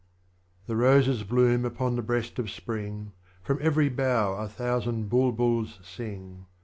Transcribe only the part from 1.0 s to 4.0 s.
bloom upon the breast of Spring, From every